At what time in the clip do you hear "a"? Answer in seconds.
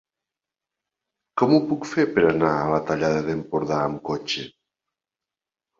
2.63-2.73